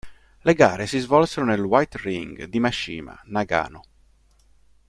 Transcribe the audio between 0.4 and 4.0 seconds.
Le gare si svolsero nel "White Ring" di Mashima, Nagano.